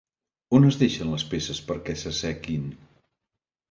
[0.59, 2.69] On es deixen les peces perquè s'assequin?